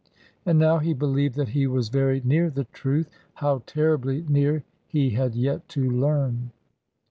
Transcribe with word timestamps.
And 0.47 0.57
now 0.57 0.79
he 0.79 0.93
believed 0.95 1.35
that 1.35 1.49
he 1.49 1.67
was 1.67 1.89
very 1.89 2.23
near 2.25 2.49
the 2.49 2.63
truth; 2.63 3.07
how 3.35 3.61
terribly 3.67 4.25
near 4.27 4.63
he 4.87 5.11
had 5.11 5.35
yet 5.35 5.69
to 5.77 5.91
learn. 5.91 6.49